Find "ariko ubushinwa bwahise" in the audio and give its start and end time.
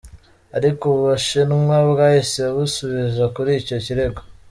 0.57-2.41